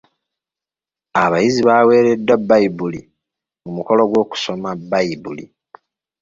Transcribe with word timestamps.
Abayizi 1.23 1.61
baaweereddwa 1.67 2.35
Bbayibuli 2.39 2.99
mu 3.63 3.71
mukolo 3.77 4.01
gw'okusoma 4.11 4.69
Bbayibuli. 4.79 5.45